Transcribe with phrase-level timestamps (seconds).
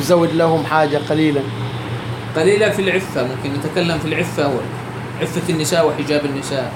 [0.00, 1.40] تزود لهم حاجة قليلا
[2.36, 4.50] قليلا في العفة ممكن نتكلم في العفة
[5.20, 6.72] عفة النساء وحجاب النساء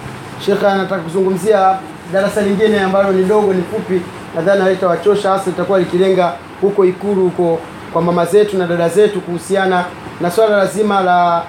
[0.47, 1.79] Shekhe anataka kuzungumzia
[2.13, 4.01] darasa lingine ambalo ni dogo, ni fupi,
[4.37, 7.61] nadhani halitawachosha, hasa litakuwa likilenga huko Ikulu huko
[7.93, 9.85] kwa mama zetu na dada zetu kuhusiana
[10.21, 11.43] na swala lazima la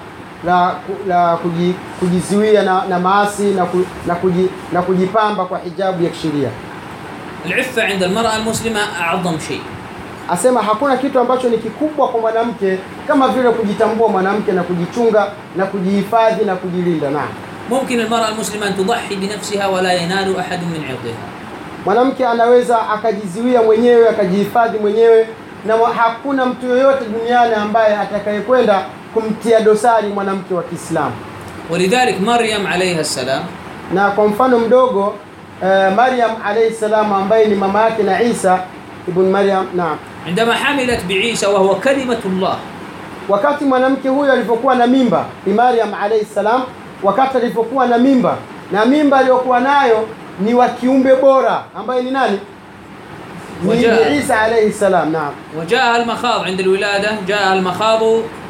[0.44, 0.74] la,
[1.08, 6.10] la kuji, kujizuia na, na maasi na, ku, na, kuji, na kujipamba kwa hijabu ya
[6.10, 6.50] kisheria.
[7.46, 9.60] العفة عند المرأة المسلمة أعظم شيء
[10.30, 12.78] asema hakuna kitu ambacho ni kikubwa kwa mwanamke
[13.08, 17.20] kama vile kujitambua mwanamke na kujichunga na kujihifadhi na kujilinda na.
[17.70, 21.18] Mumkin almar'a almuslima an tudahi binafsiha wala yanalu ahadun min 'irdiha
[21.84, 25.28] mwanamke anaweza akajiziwia mwenyewe akajihifadhi mwenyewe
[25.66, 28.82] na hakuna mtu yoyote duniani ambaye atakayekwenda
[29.14, 31.12] kumtia dosari mwanamke wa Kiislamu.
[31.70, 33.42] Walidhalik Maryam alayha salam
[33.94, 35.06] na kwa mfano mdogo
[35.62, 38.58] uh, Maryam alayhi salam ambaye ni mama yake na Isa
[39.08, 42.56] ibn Maryam naam عندما حملت بعيسى وهو كلمة الله
[43.28, 46.62] wakati mwanamke huyo alipokuwa na mimba ni Maryam alayhi salam,
[47.02, 48.36] wakati alipokuwa na mimba
[48.72, 50.08] na mimba aliyokuwa nayo
[50.40, 52.38] ni wa kiumbe bora ambaye ni nani?
[53.62, 54.10] Ni, Wajaa.
[54.10, 55.32] Isa alayhi salam, naam.
[55.58, 58.00] وجاءها المخاض عند الولادة جاءها المخاض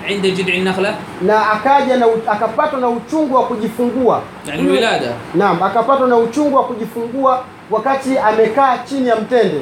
[0.08, 6.08] عند جذع النخلة na akaja na akapatwa na uchungu wa kujifungua يعني الولادة naam akapatwa
[6.08, 9.60] na uchungu wa kujifungua wakati amekaa chini ya mtende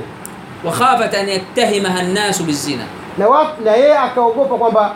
[0.64, 2.84] وخافت أن يتهمها الناس بالزنا
[3.18, 4.94] na watu, na yeye akaogopa kwamba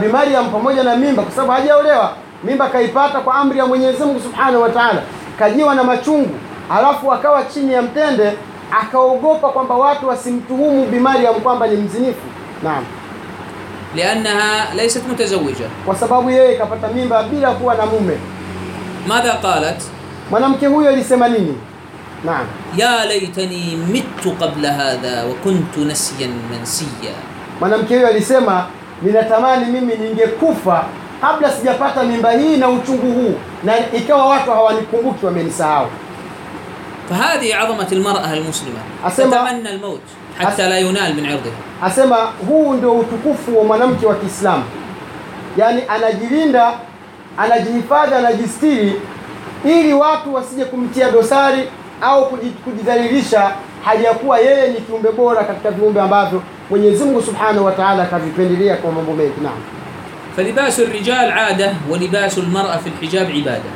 [0.00, 2.12] Bi Maryam pamoja na mimba kwa sababu hajaolewa
[2.44, 5.02] mimba kaipata kwa amri ya Mwenyezi Mungu Subhanahu wa Ta'ala
[5.38, 6.34] kajiwa na machungu
[6.70, 8.32] alafu akawa chini ya mtende
[8.82, 12.26] akaogopa kwamba watu wasimtuhumu Bi Maryam kwamba ni mzinifu
[12.62, 12.84] naam
[13.96, 18.16] لأنها ليست متزوجة kwa sababu yeye kapata mimba bila kuwa na mume
[19.08, 19.82] ماذا قالت؟
[20.30, 21.58] mwanamke huyo alisema nini
[22.24, 27.14] naam يا ليتني مت قبل هذا وكنت نسيا منسيا
[27.60, 28.66] Mwanamke huyo alisema,
[29.02, 30.84] ninatamani mimi ningekufa
[31.20, 35.86] kabla sijapata mimba hii na uchungu huu, na ikawa watu hawanikumbuki, wamenisahau.
[37.10, 40.00] فهذه عظمة المرأة المسلمة أسمع- تتمنى الموت
[40.40, 42.16] حتى لا ينال من عرضها Asema
[42.48, 44.64] huu ndio utukufu wa mwanamke wa Kiislamu,
[45.56, 46.72] yaani anajilinda,
[47.38, 49.00] anajihifadhi, anajistiri
[49.64, 51.68] ili watu wasije kumtia dosari
[52.00, 52.24] au
[52.64, 53.52] kujidhalilisha
[54.20, 58.92] kuwa yeye ni kiumbe bora katika viumbe ambavyo Mwenyezi Mungu Subhanahu wa Ta'ala akavipendelea kwa
[58.92, 59.40] mambo mengi.
[59.42, 59.58] Naam.
[60.36, 63.70] Falibasu rijal ada wa libasu almar'a fi alhijab ibada.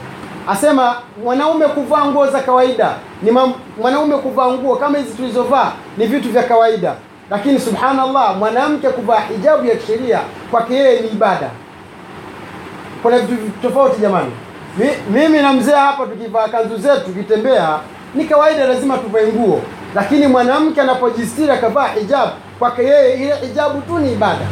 [0.48, 3.30] Asema mwanaume kuvaa nguo za kawaida ni
[3.80, 6.94] mwanaume kuvaa nguo kama hizi tulizovaa ni vitu vya kawaida,
[7.30, 10.20] lakini subhanallah, mwanamke kuvaa hijabu ya kisheria
[10.50, 11.50] kwake yeye ni ibada.
[13.02, 14.30] Kuna vitu tofauti jamani.
[15.10, 17.78] Mimi na mzee hapa tukivaa kanzu zetu tukitembea
[18.14, 19.60] ni kawaida, lazima tuvae nguo,
[19.94, 24.46] lakini mwanamke anapojistiri akavaa hijabu, kwake yeye ile hijabu tu ni ibada.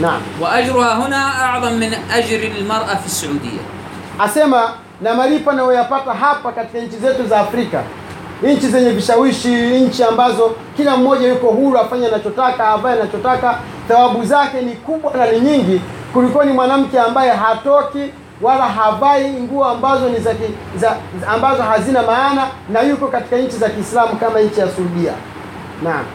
[0.00, 3.60] Naam, wa ajruha huna a'zam min ajri almar'a fi Saudia,
[4.18, 4.70] asema
[5.00, 7.82] na malipo anayoyapata hapa katika nchi zetu za Afrika,
[8.42, 13.58] nchi zenye vishawishi, nchi ambazo kila mmoja yuko huru afanye anachotaka, avae anachotaka,
[13.88, 15.80] thawabu zake ni kubwa na ni nyingi
[16.12, 20.95] kulikoni mwanamke ambaye hatoki wala havai nguo ambazo ni za, ki- za
[21.27, 25.13] ambazo hazina maana na yuko katika nchi za Kiislamu kama nchi ya Saudia.
[25.83, 26.05] Naam.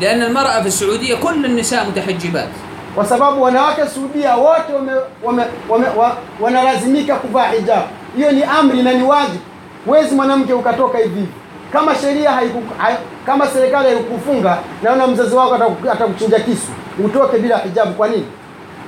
[0.00, 2.48] لأن المرأة في السعودية كل النساء متحجبات
[2.94, 4.92] kwa sababu wanawake Saudia wote wame,
[5.24, 7.82] wame, wame, wa, wanalazimika kuvaa hijab.
[8.16, 9.38] Hiyo ni amri na ni wajibu.
[9.86, 11.32] Huwezi mwanamke ukatoka hivi hivi.
[11.72, 12.94] kama sheria haiku, hai,
[13.26, 16.68] kama serikali haikufunga, naona mzazi wako ataku- atakuchinja kisu
[17.04, 17.92] utoke bila hijabu.
[17.94, 18.26] Kwa nini?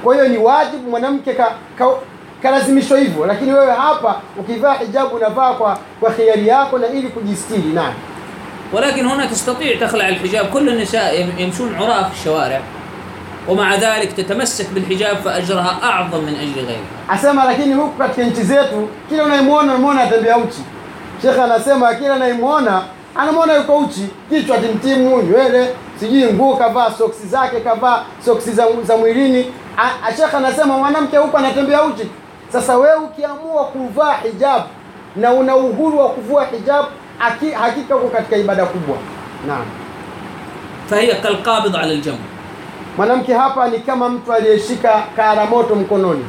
[0.05, 1.87] Kwa hiyo ni wajibu mwanamke ka, ka,
[2.42, 7.70] kalazimishwa hivyo, lakini wewe hapa ukivaa hijabu unavaa kwa kwa khiari yako na ili kujistiri
[7.74, 7.94] na
[8.74, 12.62] ولكن هنا تستطيع تخلع الحجاب كل النساء يمشون عراه في الشوارع
[13.48, 18.86] ومع ذلك تتمسك بالحجاب فأجرها أعظم من أجل غيرها أسمع لكن هو قد كنت زيتو
[19.10, 20.62] كلا نايمونا المونا تبي أوتي
[21.22, 22.84] شيخ أنا أسمع كلا نايمونا
[23.18, 25.68] أنا مونا يكوتي كيتو أتمتيمو يوهل
[26.00, 28.52] سيجي نبو كبا سوكسي زاكي كبا سوكسي
[28.88, 29.46] زمويريني
[30.08, 32.00] أشيخ أنا أسمع وأنا مكي هو قد كنت
[32.52, 34.62] Sasa wewe ukiamua kuvaa hijab
[35.16, 36.86] na una uhuru wa kuvua hijab,
[37.20, 38.98] haki- hakika uko katika ibada kubwa.
[39.48, 39.66] Naam.
[40.90, 42.20] فهي كالقابض على الجمر
[42.98, 46.24] Mwanamke hapa ni kama mtu aliyeshika kara moto mkononi.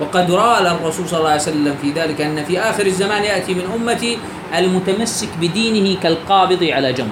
[0.00, 3.64] وقد رأى الرسول صلى الله عليه وسلم في ذلك أن في آخر الزمان يأتي من
[3.74, 4.18] أمتي
[4.58, 7.10] المتمسك بدينه كالقابض على جمر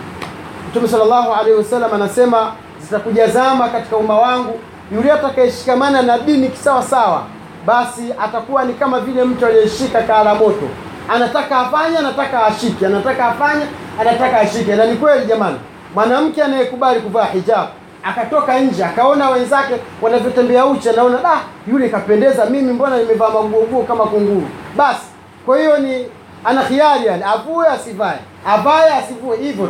[0.70, 4.58] Mtume sallallahu alaihi wasallam anasema zitakuja zama katika umma wangu,
[4.92, 7.22] yule atakayeshikamana na dini kisawa sawa,
[7.68, 10.68] basi atakuwa ni kama vile mtu aliyeshika kala moto,
[11.08, 13.64] anataka afanye, anataka ashike, anataka afanye,
[14.00, 14.76] anataka ashike.
[14.76, 15.56] Na ni kweli jamani,
[15.94, 17.68] mwanamke anayekubali kuvaa hijabu
[18.04, 21.36] akatoka nje akaona wenzake wanavyotembea uchi, anaona da,
[21.72, 24.48] yule kapendeza, mimi mbona nimevaa maguoguo kama kunguru?
[24.76, 25.06] Basi
[25.46, 26.06] kwa hiyo ni
[26.44, 29.68] ana khiari, yani avue asivae, avae asivue, hivyo.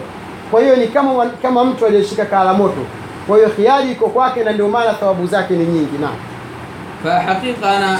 [0.50, 2.80] Kwa hiyo ni kama kama mtu aliyeshika kala moto.
[3.26, 5.98] Kwa hiyo khiari iko kwake, na ndio maana thawabu zake ni nyingi.
[6.00, 6.27] Naam.
[7.04, 7.98] فحقيقة أنا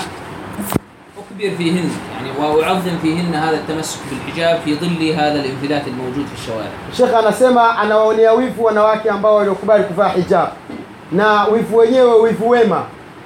[1.18, 6.68] أكبر فيهن يعني وأعظم فيهن هذا التمسك بالحجاب في ظل هذا الانفلات الموجود في الشوارع
[6.98, 10.48] Sheikh anasema anawaonea wivu wanawake ambao waliokubali kuvaa hijab,
[11.12, 12.82] na wivu wenyewe wivu wema,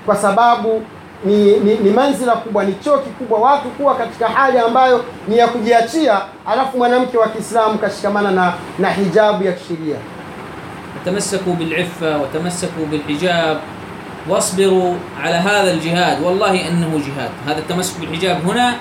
[0.06, 0.82] kwa sababu
[1.24, 5.48] ni, ni, ni manzila kubwa, ni choo kikubwa, watu kuwa katika hali ambayo ni ya
[5.48, 9.96] kujiachia, alafu mwanamke wa Kiislamu kashikamana na, na hijabu ya kisheria.
[11.06, 13.60] تمسكوا بالعفة وتمسكوا بالحجاب
[14.28, 16.22] واصبروا على هذا الجهاد.
[16.22, 17.30] والله إنه جهاد.
[17.46, 18.72] هذا التمسك بالحجاب هنا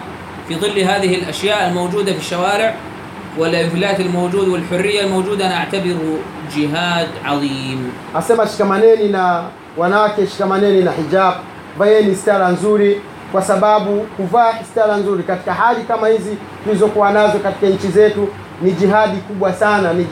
[0.47, 2.75] في ظل هذه الأشياء الموجودة في الشوارع
[3.37, 5.45] والافلات الموجود والحرية الموجودة.
[5.45, 6.17] أنا اعتبره
[6.55, 7.91] جهاد عظيم.
[8.15, 9.43] اسمع شكمانيني نا
[9.77, 11.33] wanawake shikamaneni na hijab
[11.77, 13.01] vaeni stara nzuri
[13.31, 18.27] kwa sababu kuvaa stara nzuri katika hali kama hizi tulizokuwa nazo katika nchi zetu
[18.61, 20.03] ni jihadi kubwa sana ni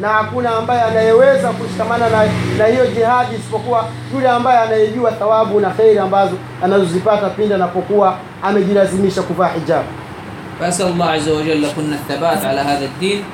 [0.00, 2.18] na hakuna ambaye anayeweza kushikamana na,
[2.58, 3.84] na hiyo jihadi isipokuwa
[4.14, 6.32] yule ambaye anayejua thawabu na kheri ambazo
[6.62, 9.82] anazozipata pindi anapokuwa amejilazimisha kuvaa hijab.
[10.60, 13.24] فاسال الله عز وجل لكن الثبات على هذا الدين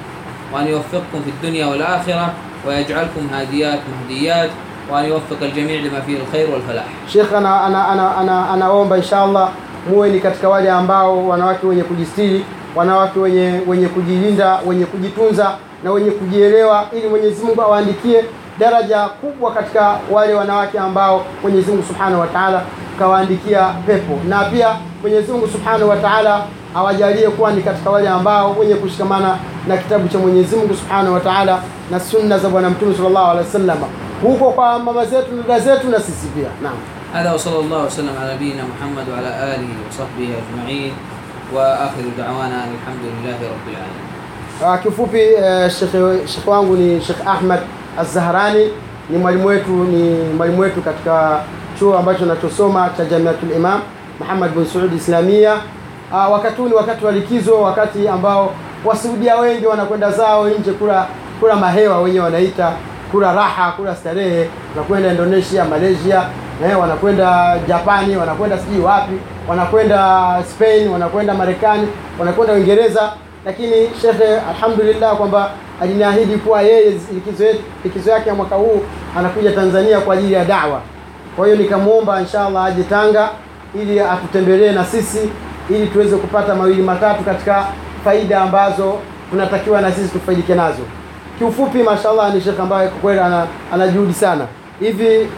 [0.55, 2.33] وان يوفقكم في الدنيا والاخره
[2.69, 4.51] ويجعلكم هاديات مهديات
[4.91, 9.49] وان يوفق الجميع لما فيه الخير والفلاح Sheikh ana, ana, ana, ana, anaomba inshallah
[9.91, 12.45] muwe ni katika wale ambao wanawake wenye kujistiri,
[12.77, 15.51] wanawake wenye wenye kujilinda, wenye kujitunza
[15.85, 18.25] na wenye kujielewa, ili Mwenyezi Mungu awaandikie
[18.59, 22.63] daraja kubwa katika wale wanawake ambao Mwenyezi Mungu Subhanahu wa Ta'ala
[22.99, 28.53] kawaandikia pepo, na pia Mwenyezi Mungu Subhanahu wa Ta'ala awajalie kuwa ni katika wale ambao
[28.59, 29.37] wenye kushikamana
[29.69, 33.47] na kitabu cha Mwenyezi Mungu Subhanahu wa Ta'ala na sunna za Bwana Mtume sallallahu alaihi
[33.47, 33.79] wasallam,
[34.23, 36.49] huko kwa mama zetu na dada zetu na sisi pia.
[36.63, 36.75] Naam,
[37.13, 40.93] hadha wa sallallahu wasallam ala nabiyina Muhammad wa ala alihi wa sahbihi ajma'in
[41.57, 44.06] wa akhiru da'wana alhamdulillahi rabbil alamin
[44.83, 47.61] kifupi uh, shekhe wangu ni Shekh Ahmad
[47.99, 48.71] Az-Zahrani.
[49.11, 51.41] Ni mwalimu wetu ni mwalimu wetu katika
[51.79, 53.81] chuo ambacho nachosoma cha Jamiatul Imam
[54.21, 55.55] Muhammad bin Saud Islamia.
[56.13, 58.53] Uh, wakati huu ni wakati wa likizo, wakati ambao
[58.85, 61.07] Wasuudia wengi wanakwenda zao nje kula
[61.41, 62.73] kula mahewa wenyewe wanaita
[63.11, 66.23] kula raha, kula starehe, wanakwenda Indonesia, Malaysia,
[66.65, 69.13] eh, wanakwenda Japani, wanakwenda sijui wapi,
[69.49, 71.89] wanakwenda Spain, wanakwenda Marekani,
[72.19, 73.13] wanakwenda Uingereza
[73.47, 75.51] lakini shekhe alhamdulillah kwamba
[75.83, 76.95] aliniahidi kuwa yeye
[77.85, 78.81] likizo yake ya mwaka huu
[79.19, 80.81] anakuja Tanzania kwa ajili ya dawa.
[81.37, 83.29] Kwa hiyo nikamwomba inshallah aje Tanga
[83.75, 85.31] ili atutembelee na sisi
[85.71, 87.67] ili tuweze kupata mawili matatu katika
[88.05, 88.99] faida ambazo
[89.31, 90.83] tunatakiwa na sisi tufaidike nazo.
[91.39, 93.21] Kiufupi, mashallah ni shekhe ambaye kwa kweli
[93.73, 94.47] ana, juhudi sana.
[94.81, 95.29] Hivi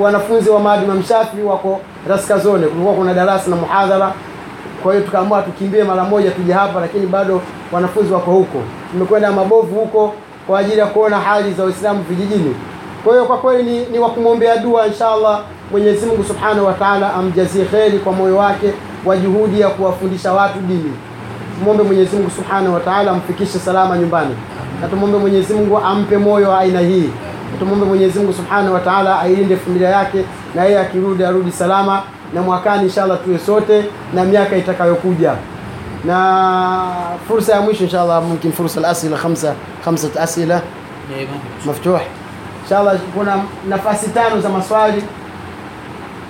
[0.00, 1.02] wanafunzi wa Maadi Imam
[1.46, 4.12] wako Raskazone, kulikuwa kuna darasa na muhadhara
[4.84, 7.40] kwa hiyo tukaamua tukimbie mara moja tuje hapa, lakini bado
[7.72, 8.58] wanafunzi wako huko.
[8.92, 10.14] Tumekwenda mabovu huko
[10.46, 12.54] kwa ajili ya kuona hali za Waislamu vijijini.
[13.04, 15.40] Kwa hiyo kwa kweli ni, ni wakumwombea dua inshallah,
[15.70, 18.72] Mwenyezi Mungu Subhanahu wa Ta'ala amjazie kheri kwa moyo wake
[19.04, 20.92] wa juhudi ya kuwafundisha watu dini.
[21.58, 24.34] Tumwombe Mwenyezi Mungu Subhanahu wa Ta'ala amfikishe salama nyumbani,
[24.80, 27.10] na tumwombe Mwenyezi Mungu ampe moyo wa aina hii.
[27.58, 32.02] Tumwombe Mwenyezi Mungu Subhanahu wa Ta'ala ailinde familia yake, na yeye akirudi arudi salama,
[32.34, 35.34] na mwakani inshallah tuwe sote na miaka itakayokuja.
[36.04, 36.86] Na
[37.28, 40.62] fursa ya mwisho inshallah mumkin fursa alasila khamsa khamsat asila
[41.66, 42.00] maftuh.
[42.62, 43.36] Inshallah kuna
[43.68, 45.02] nafasi tano za maswali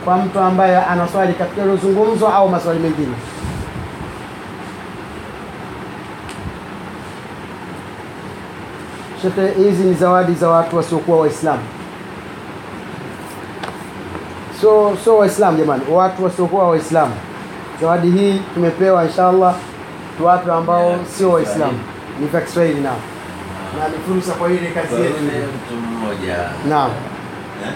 [0.04, 3.14] kwa mtu ambaye ana swali katika ilozungumzwa au maswali mengine.
[9.22, 11.62] Shekhe hizi ni zawadi za watu wasiokuwa waislamu.
[14.60, 17.14] So so Waislamu jamani, watu wasiokuwa Waislamu.
[17.80, 19.54] Zawadi hii tumepewa inshallah
[20.18, 21.78] tu watu ambao sio Waislamu,
[22.20, 22.96] ni vya Kiswahili nao,
[23.78, 25.14] na ni fursa kwa ile kazi yetu.
[25.22, 26.36] Mtu mmoja
[26.68, 26.90] Naam,
[27.64, 27.72] Eh?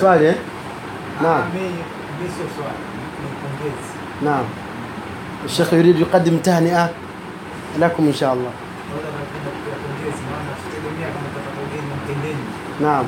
[0.00, 0.34] swali eh?
[1.22, 1.42] Naam.
[4.24, 4.44] نعم
[5.44, 6.90] الشيخ يريد يقدم تهنئة
[7.78, 8.50] لكم إن شاء الله
[12.80, 13.04] نعم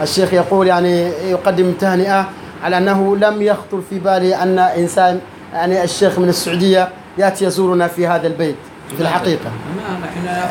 [0.00, 2.28] الشيخ يقول يعني يقدم تهنئة
[2.64, 5.20] على أنه لم يخطر في باله أن إنسان
[5.52, 8.56] يعني الشيخ من السعودية يأتي يزورنا في هذا البيت
[8.96, 9.50] في الحقيقة.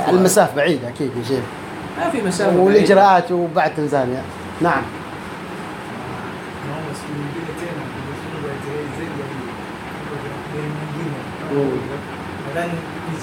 [0.10, 1.44] المسافة بعيدة أكيد يا شيخ
[2.00, 2.64] ما في مسافة بعيدة.
[2.64, 4.22] والإجراءات وبعد تنزانيا
[4.62, 4.82] نعم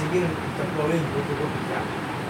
[0.09, 1.89] peke yako.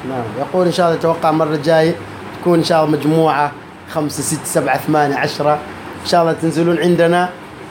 [0.08, 1.94] نعم يقول إن شاء الله أتوقع المره الجاي
[2.40, 3.52] تكون إن شاء الله مجموعة
[3.94, 5.58] خمسة ستة سبعة ثمانية عشرة.
[6.02, 7.28] إن شاء الله تنزلون عندنا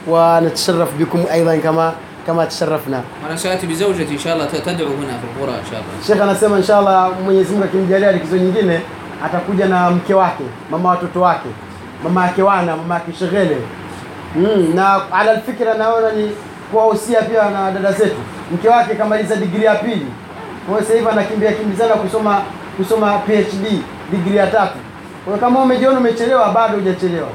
[0.08, 1.92] ونتشرف بكم أيضا كما
[2.26, 3.02] كما تشرفنا.
[3.26, 6.06] أنا سألت بزوجتي إن شاء الله تدعو هنا في القرى إن شاء الله.
[6.06, 8.80] شيخ أنا سيما إن شاء الله مميز مكا كم جلال كزو نجينة
[9.24, 11.52] أتاكوجا نا مكيواكي مما توتواكي
[12.04, 13.56] مما كيوانا مما كيشغيلي
[14.74, 16.10] نا على الفكرة نا أنا
[16.72, 18.22] كواوسيا فيها أنا دادا زيتو.
[18.52, 20.06] mkewake kamaliza digri ya pili
[20.66, 21.94] kwa hiyo sasa hivi anakimbia kimbizana
[23.26, 23.82] PhD
[24.12, 24.46] digri ya
[25.28, 27.28] Kwa hiyo kama umejiona umechelewa bado hujachelewa.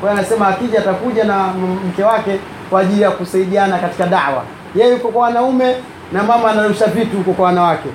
[0.00, 1.46] Kwa hiyo anasema akija atakuja na
[1.88, 2.38] mke wake
[2.70, 4.42] kwa ajili ya kusaidiana katika dawa.
[4.74, 5.76] Yeye yuko kwa wanaume
[6.12, 7.88] na mama anarusha vitu huko kwa wanawake.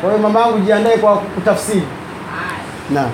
[0.00, 1.82] Kwa hiyo mama yangu jiandae kwa kutafsiri.
[2.90, 3.10] Naam.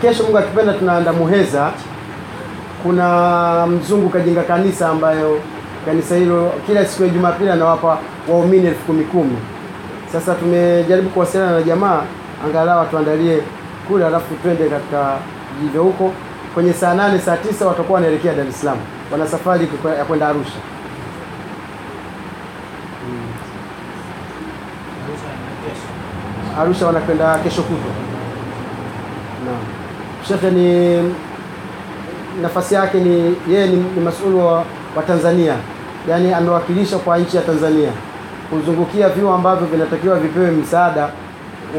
[0.00, 1.70] Kesho Mungu akipenda tunaenda Muheza.
[2.82, 5.40] Kuna mzungu kajenga kanisa ambayo
[5.86, 7.98] kanisa hilo kila siku ya Jumapili anawapa
[8.28, 9.36] waumini elfu kumi kumi.
[10.12, 12.02] Sasa tumejaribu kuwasiliana na jamaa
[12.44, 13.42] angalau atuandalie
[13.88, 15.16] kule, alafu twende katika
[15.62, 16.12] jivyo huko
[16.54, 18.78] kwenye saa nane saa tisa watakuwa wanaelekea Dar es Salaam,
[19.12, 20.50] wana safari ya kwenda Arusha.
[25.06, 26.60] Arusha.
[26.60, 27.90] Arusha wanakwenda kesho kutwa.
[29.46, 29.64] Naam.
[30.28, 30.98] Shekhe ni
[32.42, 34.64] nafasi yake ni yeye ni, ni masuulu wa,
[34.96, 35.54] wa Tanzania,
[36.08, 37.90] yaani amewakilisha kwa nchi ya Tanzania
[38.50, 41.08] kuzungukia vyuo ambavyo vinatakiwa vipewe msaada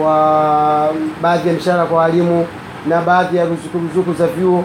[0.01, 0.89] wa
[1.21, 2.47] baadhi ya mishahara kwa walimu
[2.87, 4.63] na baadhi ya ruzuku ruzuku za vyuo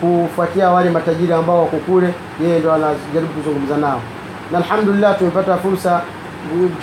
[0.00, 4.00] kufuatia wale matajiri ambao wako kule, yeye ndo anajaribu kuzungumza nao,
[4.52, 6.00] na alhamdulillah tumepata fursa.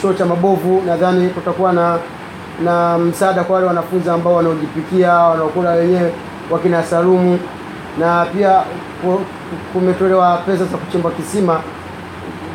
[0.02, 1.98] Chuo cha Mabovu nadhani kutakuwa na
[2.64, 6.14] na msaada kwa wale wanafunzi ambao wanaojipikia wanaokula wenyewe
[6.52, 7.40] wakina Salumu,
[8.00, 8.62] na pia
[9.74, 11.60] kumetolewa pesa za kuchimba kisima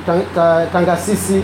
[0.07, 1.43] ta- ta- Tangasisi,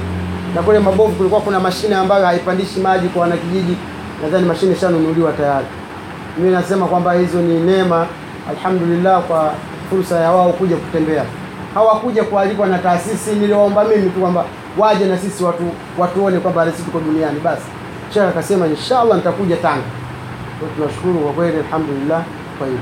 [0.55, 3.77] na kule mabovu kulikuwa kuna mashine ambayo haipandishi maji kwa wanakijiji,
[4.23, 5.67] nadhani mashine ishanunuliwa tayari.
[6.39, 8.07] Mimi nasema kwamba hizo ni neema,
[8.51, 9.55] alhamdulillah, kwa
[9.91, 11.25] fursa ya wao kuja kutembea.
[11.75, 14.45] Hawakuja kualikwa na taasisi, niliwaomba mimi tu kwamba
[14.79, 15.63] waje na sisi watu
[15.99, 17.41] watuone kwamba RC tuko duniani.
[17.41, 17.63] Basi
[18.15, 19.83] Sheikh akasema inshallah nitakuja Tanga.
[20.61, 22.23] Kwa tunashukuru kwa kweli, alhamdulillah
[22.59, 22.79] kwa hilo.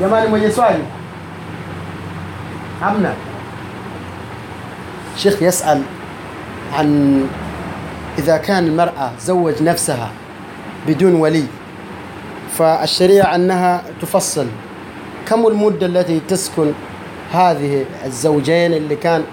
[0.00, 0.84] Jamani, mwenye swali
[2.80, 3.12] hamna?
[5.16, 5.78] Sheikh yasal
[6.72, 7.20] عن
[8.18, 10.10] إذا كان المرأة زوج نفسها
[10.86, 11.44] بدون ولي
[12.58, 14.46] فالشريعة أنها تفصل
[15.28, 16.72] كم المدة التي تسكن
[17.32, 19.24] هذه الزوجين اللي كان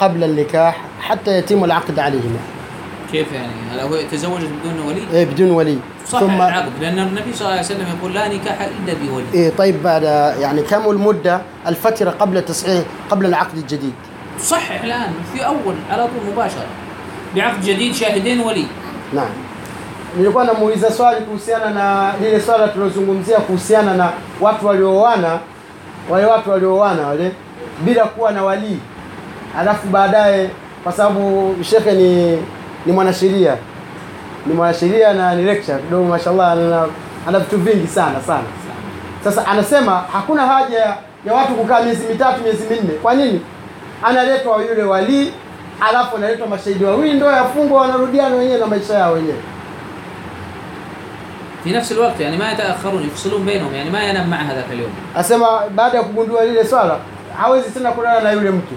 [0.00, 2.38] قبل النكاح حتى يتم العقد عليهما
[3.12, 5.78] كيف يعني؟ هل هو تزوجت بدون ولي؟ إيه بدون ولي
[6.08, 9.82] صح العقد لأن النبي صلى الله عليه وسلم يقول لا نكاح إلا بولي إيه طيب
[9.82, 10.02] بعد
[10.40, 13.94] يعني كم المدة الفترة قبل تصحيح قبل العقد الجديد
[14.39, 16.67] تصحح الان في اول على طول مباشره
[17.35, 18.65] بعقد جديد شاهدين ولي
[19.15, 19.29] Naam.
[20.17, 24.11] Nilikuwa namuuliza swali kuhusiana na lile swala tulozungumzia kuhusiana na
[24.41, 25.39] watu waliooana,
[26.09, 27.31] wale watu waliooana wale
[27.85, 28.79] bila kuwa na walii,
[29.59, 30.49] alafu baadaye,
[30.83, 32.37] kwa sababu shekhe ni
[32.85, 33.55] ni mwanasheria,
[34.45, 36.85] ni mwanasheria na ni lecturer kidogo, mashallah, ana
[37.27, 38.43] ana vitu vingi sana sana.
[39.23, 42.93] Sasa anasema hakuna haja ya, ya watu kukaa miezi mitatu miezi minne.
[43.01, 43.41] Kwa nini?
[44.02, 45.32] Analetwa yule walii,
[45.80, 49.38] alafu analetwa mashahidi wawili, ndoa yafungwa, wanarudiana wenyewe na maisha yao wenyewe.
[51.64, 55.46] في نفس الوقت يعني ما يتاخرون يفصلون بينهم يعني ما ينام مع هذاك اليوم Asema
[55.74, 56.98] baada ya kugundua lile swala
[57.42, 58.74] hawezi tena kulala na yule mke,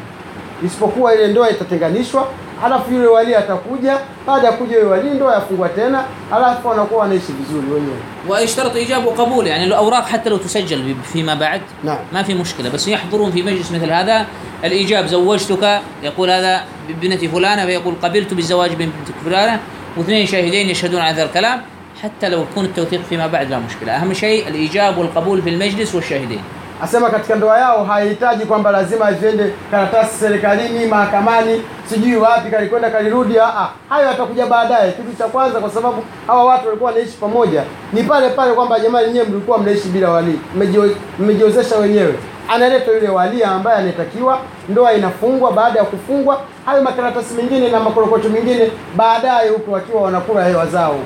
[0.65, 2.27] isipokuwa ile ndoa itatenganishwa,
[2.61, 3.97] halafu yule walii atakuja.
[4.27, 7.97] Baada ya kuja yule walii, ndoa yafungwa tena, halafu wanakuwa wanaishi vizuri wenyewe.
[8.29, 11.97] ويشترط ايجاب وقبول يعني الاوراق حتى لو تسجل فيما بعد نعم.
[12.13, 14.25] ما في مشكله بس يحضرون في مجلس مثل هذا
[14.63, 19.59] الايجاب زوجتك يقول هذا بابنتي فلانه فيقول قبلت بالزواج بابنتك فلانه
[19.97, 21.61] واثنين شاهدين يشهدون على هذا الكلام
[22.03, 26.41] حتى لو يكون التوثيق فيما بعد لا مشكله اهم شيء الايجاب والقبول في المجلس والشاهدين
[26.83, 33.39] Asema katika ndoa yao haihitaji kwamba lazima ziende karatasi serikalini, mahakamani, sijui wapi, kalikwenda kalirudi.
[33.39, 34.91] Ah, hayo yatakuja baadaye.
[34.91, 37.63] Kitu cha kwanza, kwa sababu hawa watu walikuwa wanaishi pamoja,
[37.93, 40.21] ni pale pale kwamba jamani, nyewe mlikuwa mnaishi bila
[40.57, 42.13] mmejio- mmejiozesha wenyewe.
[42.49, 44.39] Analetwa yule walia ambaye anatakiwa,
[44.69, 45.51] ndoa inafungwa.
[45.51, 50.99] Baada ya kufungwa, hayo makaratasi mengine na makorokocho mengine baadaye huko wakiwa wanakula hewa zao.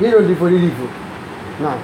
[0.00, 0.86] Hilo ndivyo lilivyo.
[1.62, 1.78] Naam.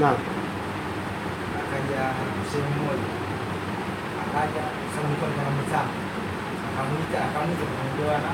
[0.00, 0.16] Naam.
[1.58, 2.02] akaja
[2.52, 3.17] sehemu moja
[4.38, 4.64] akaja
[5.56, 5.94] mwenzangu
[6.70, 8.30] akamwita akamwita kwenye ndoa na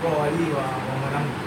[0.00, 1.42] kwa walii wa wa mwanamke.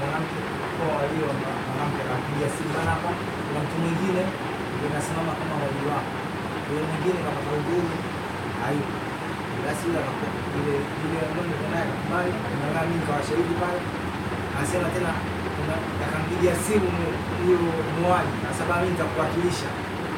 [0.00, 0.38] Mwanamke
[0.76, 1.32] kwa walii wa
[1.68, 3.10] mwanamke akapiga simu bana, hapa
[3.46, 4.22] kuna mtu mwingine?
[4.84, 6.12] Inasimama nasimama kama walii wako,
[6.68, 7.90] yule mwingine kapata kaudhuru
[8.62, 8.96] hayupo,
[9.64, 10.00] basi yule
[10.58, 11.18] ile ile
[11.48, 12.30] ndio naye akakubali,
[12.60, 13.80] na mimi nikawa shahidi pale,
[14.56, 15.10] anasema tena
[16.06, 17.58] akampigia simu mu- huyo
[18.00, 19.68] muaji, kwa sababu mimi nitakuwakilisha,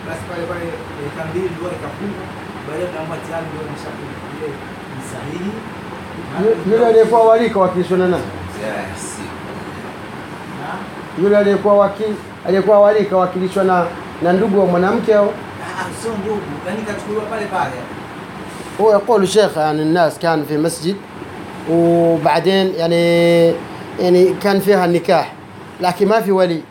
[0.07, 0.65] basi pale pale
[1.00, 2.21] dakika mbili ndio ikafunga,
[2.65, 4.48] baadaye naomba tayari ndio nimeshafunga ile
[4.95, 5.51] ni sahihi
[6.41, 8.24] Yu- Yule aliyekuwa wali kawakilishwa na nani?
[8.63, 9.03] Yes.
[10.62, 12.15] na Yule aliyekuwa wakili
[12.48, 13.86] aliyekuwa wali kawakilishwa na
[14.21, 15.25] na ndugu wa mwanamke au
[15.79, 17.74] Ah, sio ndugu, yani kachukuliwa pale pale.
[18.81, 20.95] هو يقول الشيخ يعني الناس كان في مسجد
[21.69, 23.48] وبعدين يعني
[24.00, 25.33] يعني كان فيها النكاح
[25.81, 26.62] لكن ما في ولي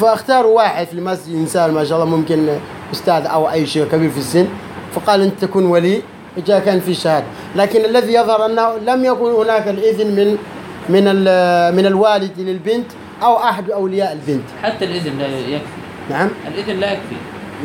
[0.00, 2.48] فاختاروا واحد في المسجد انسان ما شاء الله ممكن
[2.92, 4.46] أستاذ أو أي شيء كبير في السن
[4.94, 6.02] فقال أنت تكون ولي
[6.46, 7.26] جاء كان في شهادة.
[7.56, 10.38] لكن الذي يظهر أنه لم يكن هناك الإذن من
[10.88, 11.04] من
[11.76, 12.86] من الوالد للبنت
[13.22, 14.44] أو أحد أولياء البنت.
[14.62, 15.64] حتى الإذن لا يكفي.
[16.10, 16.28] نعم.
[16.48, 17.16] الإذن لا يكفي.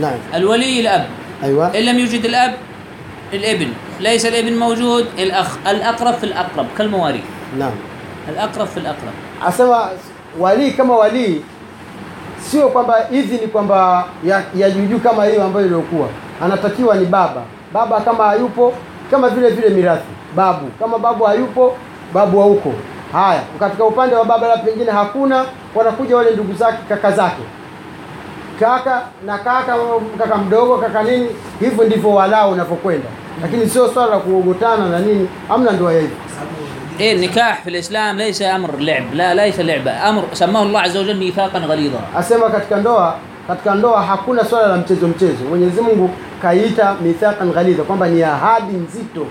[0.02, 0.18] نعم.
[0.36, 1.06] الولي الأب.
[1.44, 1.68] أيوه.
[1.78, 2.54] إن لم يوجد الأب
[3.34, 3.68] الإبن.
[4.00, 7.22] ليس الإبن موجود الأخ الأقرب في الأقرب كالمواريث.
[7.60, 7.72] نعم.
[8.30, 9.14] الأقرب في الأقرب.
[9.48, 9.90] asema
[10.40, 11.42] walii kama walii
[12.42, 16.08] sio kwamba hivi ni kwamba ya, ya juujuu kama hiyo ambayo iliokuwa
[16.44, 17.42] anatakiwa ni baba.
[17.74, 18.74] Baba kama hayupo
[19.12, 20.08] kama vile vile mirathi.
[20.36, 20.68] Babu.
[20.80, 21.76] Kama babu hayupo
[22.14, 22.74] babu hauko.
[23.14, 27.42] Haya katika upande wa baba la pengine hakuna wanakuja wale ndugu zake kaka zake.
[28.60, 29.76] Kaka na kaka
[30.18, 31.28] kaka mdogo kaka nini
[31.60, 33.08] hivyo ndivyo walao unavyokwenda
[33.42, 36.18] lakini sio swala la kuogotana na nini amna ndoa ya hivyo
[37.01, 41.17] إيه النكاح في الإسلام ليس أمر لعب لا ليس لعبة أمر سماه الله عز وجل
[41.17, 46.11] ميثاقا غليظا asema katika ndoa katika ndoa hakuna swala la mchezo mchezo mwenyezi mungu
[46.43, 49.27] kaiita mithaqan ghalidha kwamba ni ahadi nzito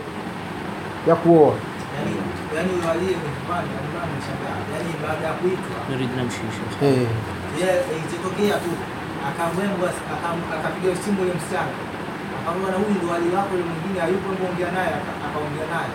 [1.07, 1.53] ya kuoa
[1.95, 2.15] Yaani
[2.55, 4.57] yaani walie nyumbani nyumbani mshangaa.
[4.73, 7.07] Yaani baada ya kuitwa نريد نمشي يا شيخ eh.
[7.59, 8.71] yeye ilitokea tu
[9.29, 11.73] akamwembwa akam- akapiga simu yule msichana.
[12.39, 15.91] Akamwambia na huyu ndo wali wako yule mwingine hayupo hebu ongea naye aka- akaongea naye.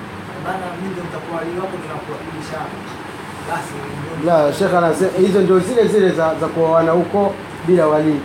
[4.25, 7.33] la shekh anasema hizo ndio zile zile za, za kuoana huko
[7.67, 8.19] bila walii.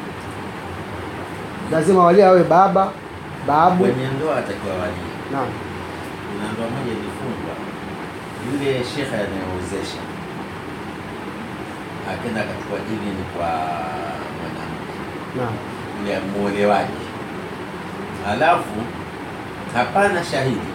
[1.73, 2.93] Lazima walii awe baba
[3.47, 3.85] babu.
[3.85, 5.09] Kwenye ndoa atakiwa walii.
[5.33, 5.49] naam.
[6.29, 7.55] Kuna ndoa moja ilifungwa,
[8.53, 10.01] yule shekhe anayeozesha
[12.13, 13.49] akenda akachukua ni kwa
[14.39, 14.97] mwanamke.
[15.37, 15.55] Naam.
[16.01, 17.03] Yule muolewaji,
[18.27, 18.79] halafu
[19.75, 20.71] hapana shahidi,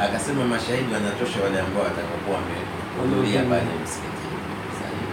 [0.00, 4.38] akasema mashahidi wanatosha wale ambao watakapokuwa wamehudhuria pale msikitini.
[4.78, 5.04] Sahihi.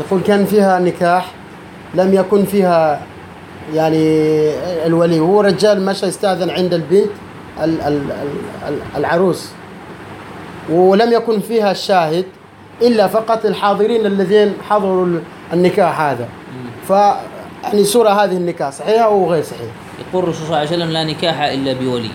[0.00, 1.26] يقول كان فيها نكاح
[1.94, 3.00] لم يكن فيها
[3.74, 4.04] يعني
[4.86, 7.10] الولي هو رجال مشى استأذن عند البنت
[7.64, 8.12] ال- ال-
[8.68, 9.48] ال- العروس
[10.70, 12.24] ولم يكن فيها الشاهد
[12.82, 15.20] إلا فقط الحاضرين الذين حضروا
[15.52, 16.28] النكاح هذا
[16.88, 16.90] ف
[17.64, 19.72] يعني صورة هذه النكاح صحيحة أو غير صحيحة؟
[20.08, 22.10] يقول الرسول صلى الله عليه وسلم لا نكاح إلا بولي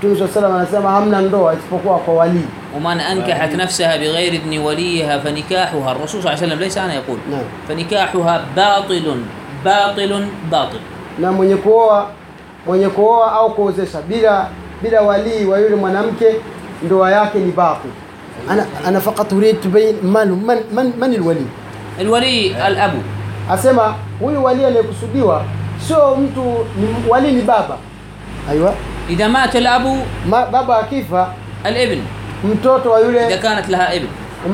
[0.00, 2.44] Mtume swalla salam anasema hamna ndoa isipokuwa kwa walii.
[2.76, 7.18] ومن أنكحت نفسها بغير إذن وليها فنكاحها الرسول صلى الله عليه وسلم ليس أنا يقول
[7.30, 7.42] نعم.
[7.68, 9.22] فنكاحها باطل
[9.64, 10.78] باطل باطل
[11.18, 12.06] Na mwenye kuoa
[12.66, 14.48] mwenye kuoa au kuozesha bila
[14.82, 16.26] bila walii wa yule mwanamke
[16.82, 17.90] ndoa yake ni batil.
[18.50, 21.46] Ana ana faqat urid tubayin man man man, man alwali.
[22.00, 22.92] الولي الأب
[23.50, 25.44] Asema huyu walii anayekusudiwa
[25.88, 26.40] sio mtu
[26.76, 27.76] ni walii ni baba.
[28.50, 28.74] Aiwa.
[29.10, 29.84] إذا مات الأب
[30.26, 31.34] ما بابا كيفا
[31.66, 32.00] الابن.
[32.44, 34.06] mtoto wa yule إذا كانت لها ابن.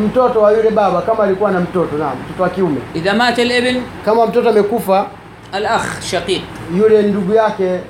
[0.07, 4.27] mtoto wa yule baba kama alikuwa na mtoto naam mtoto wa إذا مات الابن kama
[4.27, 5.07] mtoto amekufa
[5.55, 6.41] الأخ شقيق.
[6.77, 7.81] yule ndugu yake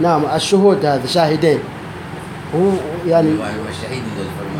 [0.00, 1.58] نعم الشهود هذا شاهدين.
[2.54, 2.70] هو
[3.06, 3.30] يعني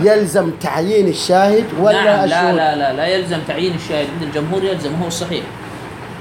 [0.02, 4.06] يلزم تعيين الشاهد ولا نعم لا لا لا لا يلزم تعيين الشاهد.
[4.14, 5.42] عند الجمهور يلزم هو الصحيح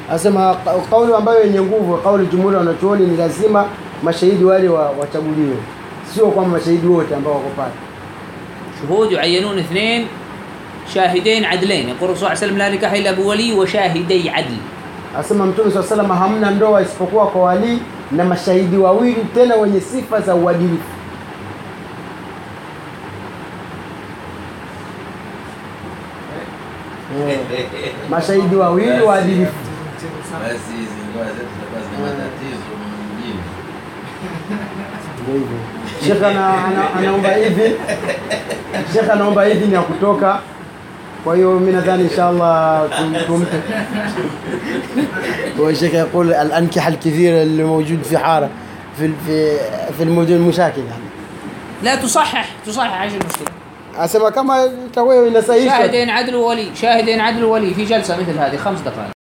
[0.10, 0.56] Anasema
[0.90, 3.66] kauli ambayo yenye nguvu, kauli jumhuri wanachuoni, ni lazima
[4.04, 5.56] mashahidi wale wachaguliwe,
[6.14, 7.72] sio kwamba mashahidi wote ambao wako pale.
[8.82, 10.08] shuhud yuayyanun ithnain
[10.94, 14.54] shahidain adlain, yaqulu sallallahu alayhi wasallam la nikaha illa biwali wa shahidai adl.
[15.16, 17.80] Anasema Mtume swalla sallam, hamna ndoa isipokuwa kwa wali
[18.12, 20.84] na mashahidi wawili, tena wenye sifa za uadilifu.
[27.30, 27.40] Eh.
[27.58, 27.66] Eh.
[28.10, 29.65] Mashahidi wawili waadilifu
[30.44, 32.76] basi hizi ndoa zetu zitakuwa zina matatizo
[35.34, 35.58] hivyo.
[36.06, 37.76] Sheikh ana, ana, anaomba idhini.
[38.94, 40.40] Sheikh anaomba idhini ya kutoka.
[41.24, 43.58] Kwa hiyo mimi nadhani inshallah tum- tumpe.
[45.60, 48.50] هو الشيخ يقول الأنكحة الكثيرة اللي موجود في حارة
[48.98, 49.58] في في
[49.98, 51.04] في الموضوع المشاكل يعني
[51.84, 53.48] لا تصحح تصحح إيش المشكلة
[54.00, 58.80] asema kama itakuwa inasahihishwa شاهدين عدل وولي شاهدين عدل وولي في جلسه مثل هذه خمس
[58.80, 59.15] دقائق